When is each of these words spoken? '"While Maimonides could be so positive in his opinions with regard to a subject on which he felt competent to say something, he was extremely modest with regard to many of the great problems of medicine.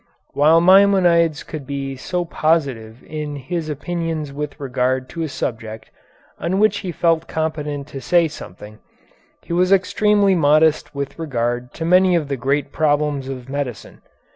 '"While 0.33 0.61
Maimonides 0.61 1.43
could 1.43 1.67
be 1.67 1.95
so 1.95 2.25
positive 2.25 3.03
in 3.03 3.35
his 3.35 3.69
opinions 3.69 4.33
with 4.33 4.59
regard 4.59 5.07
to 5.09 5.21
a 5.21 5.29
subject 5.29 5.91
on 6.39 6.57
which 6.57 6.79
he 6.79 6.91
felt 6.91 7.27
competent 7.27 7.87
to 7.89 8.01
say 8.01 8.27
something, 8.27 8.79
he 9.43 9.53
was 9.53 9.71
extremely 9.71 10.33
modest 10.33 10.95
with 10.95 11.19
regard 11.19 11.71
to 11.75 11.85
many 11.85 12.15
of 12.15 12.29
the 12.29 12.35
great 12.37 12.71
problems 12.71 13.27
of 13.27 13.47
medicine. 13.47 14.01